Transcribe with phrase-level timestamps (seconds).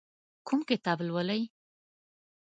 [0.47, 1.41] کوم کتاب لولئ؟